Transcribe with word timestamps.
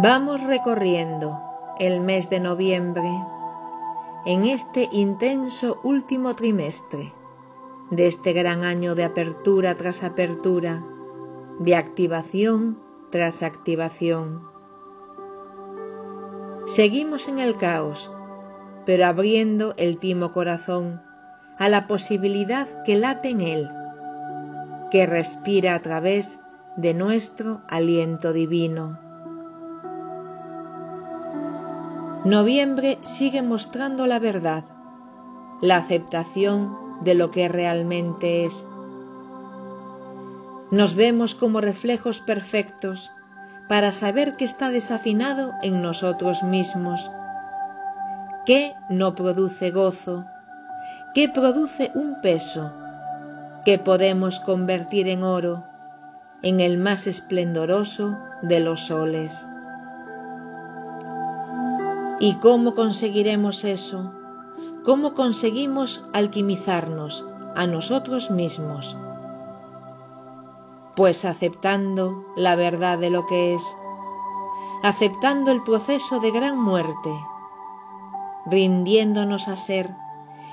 Vamos 0.00 0.40
recorriendo 0.44 1.42
el 1.80 2.00
mes 2.00 2.30
de 2.30 2.38
noviembre 2.38 3.10
en 4.26 4.44
este 4.44 4.88
intenso 4.92 5.80
último 5.82 6.36
trimestre 6.36 7.12
de 7.90 8.06
este 8.06 8.32
gran 8.32 8.62
año 8.62 8.94
de 8.94 9.02
apertura 9.02 9.74
tras 9.74 10.04
apertura, 10.04 10.84
de 11.58 11.74
activación 11.74 12.78
tras 13.10 13.42
activación. 13.42 14.44
Seguimos 16.66 17.26
en 17.26 17.40
el 17.40 17.56
caos, 17.56 18.12
pero 18.86 19.04
abriendo 19.04 19.74
el 19.78 19.98
timo 19.98 20.30
corazón 20.32 21.02
a 21.58 21.68
la 21.68 21.88
posibilidad 21.88 22.84
que 22.84 22.94
late 22.94 23.30
en 23.30 23.40
él, 23.40 23.68
que 24.92 25.06
respira 25.06 25.74
a 25.74 25.82
través 25.82 26.38
de 26.76 26.94
nuestro 26.94 27.62
aliento 27.66 28.32
divino. 28.32 29.07
Noviembre 32.24 32.98
sigue 33.02 33.42
mostrando 33.42 34.08
la 34.08 34.18
verdad, 34.18 34.64
la 35.62 35.76
aceptación 35.76 36.76
de 37.02 37.14
lo 37.14 37.30
que 37.30 37.46
realmente 37.46 38.44
es. 38.44 38.66
Nos 40.72 40.96
vemos 40.96 41.36
como 41.36 41.60
reflejos 41.60 42.20
perfectos 42.20 43.12
para 43.68 43.92
saber 43.92 44.36
que 44.36 44.44
está 44.44 44.70
desafinado 44.70 45.52
en 45.62 45.80
nosotros 45.80 46.42
mismos, 46.42 47.08
que 48.44 48.74
no 48.90 49.14
produce 49.14 49.70
gozo, 49.70 50.26
que 51.14 51.28
produce 51.28 51.92
un 51.94 52.20
peso, 52.20 52.72
que 53.64 53.78
podemos 53.78 54.40
convertir 54.40 55.06
en 55.06 55.22
oro, 55.22 55.64
en 56.42 56.58
el 56.58 56.78
más 56.78 57.06
esplendoroso 57.06 58.18
de 58.42 58.58
los 58.58 58.86
soles. 58.86 59.46
¿Y 62.20 62.34
cómo 62.34 62.74
conseguiremos 62.74 63.62
eso? 63.62 64.12
¿Cómo 64.84 65.14
conseguimos 65.14 66.04
alquimizarnos 66.12 67.24
a 67.54 67.68
nosotros 67.68 68.32
mismos? 68.32 68.96
Pues 70.96 71.24
aceptando 71.24 72.24
la 72.34 72.56
verdad 72.56 72.98
de 72.98 73.10
lo 73.10 73.26
que 73.26 73.54
es, 73.54 73.62
aceptando 74.82 75.52
el 75.52 75.62
proceso 75.62 76.18
de 76.18 76.32
gran 76.32 76.60
muerte, 76.60 77.10
rindiéndonos 78.46 79.46
a 79.46 79.56
ser 79.56 79.94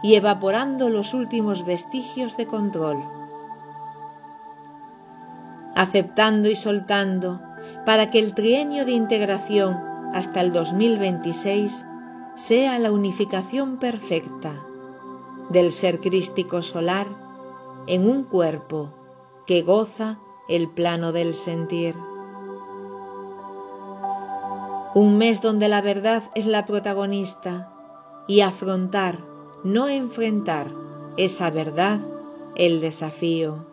y 0.00 0.14
evaporando 0.14 0.90
los 0.90 1.12
últimos 1.12 1.64
vestigios 1.64 2.36
de 2.36 2.46
control, 2.46 3.02
aceptando 5.74 6.48
y 6.48 6.54
soltando 6.54 7.40
para 7.84 8.12
que 8.12 8.20
el 8.20 8.34
trienio 8.34 8.84
de 8.84 8.92
integración 8.92 9.87
hasta 10.12 10.40
el 10.40 10.52
2026 10.52 11.84
sea 12.36 12.78
la 12.78 12.92
unificación 12.92 13.78
perfecta 13.78 14.64
del 15.50 15.72
ser 15.72 16.00
crístico 16.00 16.62
solar 16.62 17.06
en 17.86 18.08
un 18.08 18.24
cuerpo 18.24 18.90
que 19.46 19.62
goza 19.62 20.18
el 20.48 20.68
plano 20.68 21.12
del 21.12 21.34
sentir. 21.34 21.96
Un 24.94 25.18
mes 25.18 25.42
donde 25.42 25.68
la 25.68 25.80
verdad 25.80 26.22
es 26.34 26.46
la 26.46 26.66
protagonista 26.66 27.72
y 28.26 28.40
afrontar, 28.40 29.18
no 29.64 29.88
enfrentar 29.88 30.68
esa 31.16 31.50
verdad, 31.50 32.00
el 32.56 32.80
desafío. 32.80 33.66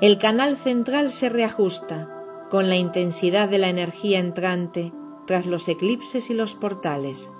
El 0.00 0.18
canal 0.18 0.56
central 0.56 1.12
se 1.12 1.28
reajusta 1.28 2.23
con 2.50 2.68
la 2.68 2.76
intensidad 2.76 3.48
de 3.48 3.58
la 3.58 3.68
energía 3.68 4.18
entrante 4.18 4.92
tras 5.26 5.46
los 5.46 5.68
eclipses 5.68 6.30
y 6.30 6.34
los 6.34 6.54
portales. 6.54 7.30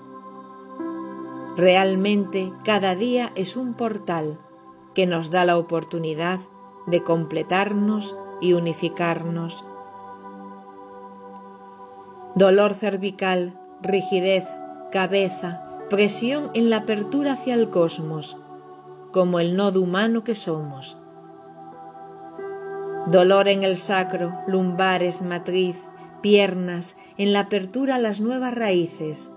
Realmente 1.55 2.51
cada 2.63 2.95
día 2.95 3.31
es 3.35 3.55
un 3.55 3.75
portal 3.75 4.39
que 4.93 5.05
nos 5.05 5.29
da 5.29 5.45
la 5.45 5.57
oportunidad 5.57 6.39
de 6.87 7.03
completarnos 7.03 8.15
y 8.41 8.53
unificarnos. 8.53 9.63
Dolor 12.35 12.73
cervical, 12.73 13.59
rigidez, 13.81 14.45
cabeza, 14.91 15.61
presión 15.89 16.51
en 16.53 16.69
la 16.69 16.77
apertura 16.77 17.33
hacia 17.33 17.53
el 17.53 17.69
cosmos, 17.69 18.37
como 19.13 19.39
el 19.39 19.55
nodo 19.55 19.81
humano 19.81 20.23
que 20.23 20.35
somos 20.35 20.97
Dolor 23.07 23.47
en 23.47 23.63
el 23.63 23.77
sacro, 23.77 24.33
lumbares, 24.47 25.21
matriz, 25.21 25.77
piernas, 26.21 26.97
en 27.17 27.33
la 27.33 27.41
apertura 27.41 27.95
a 27.95 27.99
las 27.99 28.19
nuevas 28.19 28.55
raíces. 28.55 29.31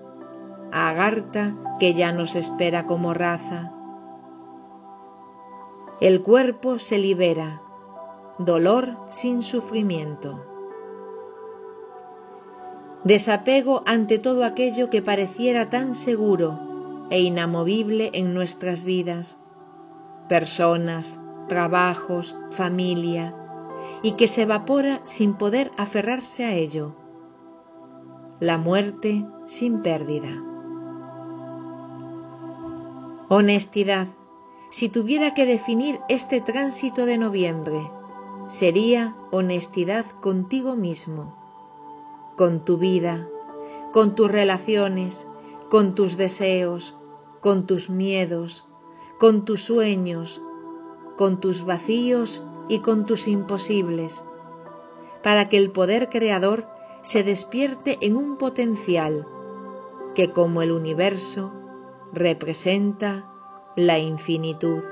Agarta 0.73 1.55
que 1.79 1.93
ya 1.93 2.13
nos 2.13 2.35
espera 2.35 2.87
como 2.87 3.13
raza. 3.13 3.73
El 6.01 6.23
cuerpo 6.23 6.79
se 6.79 6.97
libera, 6.97 7.61
dolor 8.39 8.97
sin 9.11 9.43
sufrimiento. 9.43 10.43
Desapego 13.05 13.83
ante 13.85 14.19
todo 14.19 14.45
aquello 14.45 14.89
que 14.89 15.03
pareciera 15.03 15.69
tan 15.69 15.95
seguro 15.95 16.59
e 17.11 17.21
inamovible 17.21 18.11
en 18.15 18.33
nuestras 18.33 18.83
vidas, 18.83 19.39
personas, 20.29 21.19
trabajos, 21.49 22.37
familia, 22.51 23.35
y 24.03 24.13
que 24.13 24.29
se 24.29 24.43
evapora 24.43 25.01
sin 25.05 25.35
poder 25.35 25.73
aferrarse 25.77 26.45
a 26.45 26.55
ello. 26.55 26.95
La 28.41 28.59
muerte 28.59 29.25
sin 29.47 29.83
pérdida. 29.83 30.43
Honestidad. 33.29 34.07
Si 34.71 34.89
tuviera 34.89 35.35
que 35.35 35.47
definir 35.47 36.01
este 36.09 36.41
tránsito 36.41 37.07
de 37.07 37.19
noviembre, 37.19 37.91
sería 38.49 39.15
honestidad 39.31 40.07
contigo 40.07 40.77
mismo, 40.77 41.37
con 42.37 42.65
tu 42.65 42.79
vida, 42.79 43.29
con 43.93 44.15
tus 44.15 44.31
relaciones, 44.31 45.27
con 45.71 45.95
tus 45.95 46.17
deseos, 46.17 46.95
con 47.41 47.67
tus 47.67 47.91
miedos, 47.91 48.67
con 49.19 49.45
tus 49.45 49.63
sueños, 49.63 50.41
con 51.19 51.41
tus 51.41 51.65
vacíos 51.65 52.43
y 52.69 52.79
con 52.79 53.05
tus 53.05 53.29
imposibles, 53.29 54.25
para 55.23 55.51
que 55.51 55.59
el 55.59 55.71
poder 55.71 56.09
creador 56.09 56.67
se 57.03 57.25
despierte 57.25 57.99
en 58.01 58.17
un 58.17 58.39
potencial 58.39 59.27
que 60.15 60.33
como 60.33 60.63
el 60.63 60.73
universo 60.73 61.53
representa 62.13 63.31
la 63.77 63.99
infinitud. 63.99 64.83